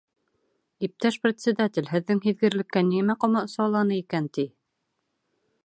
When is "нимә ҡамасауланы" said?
2.89-4.01